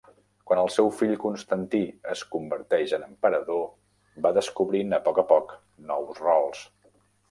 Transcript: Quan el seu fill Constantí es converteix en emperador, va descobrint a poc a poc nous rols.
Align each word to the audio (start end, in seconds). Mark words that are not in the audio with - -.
Quan 0.51 0.61
el 0.61 0.69
seu 0.75 0.87
fill 1.01 1.13
Constantí 1.23 1.81
es 2.15 2.25
converteix 2.37 2.97
en 2.99 3.07
emperador, 3.11 3.63
va 4.27 4.35
descobrint 4.41 5.01
a 5.01 5.05
poc 5.09 5.25
a 5.25 5.29
poc 5.37 5.59
nous 5.93 6.29
rols. 6.29 6.71